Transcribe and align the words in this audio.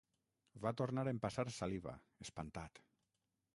Va 0.63 0.71
tornar 0.79 1.03
a 1.09 1.11
empassar 1.11 1.45
saliva, 1.59 1.95
espantat. 2.27 2.85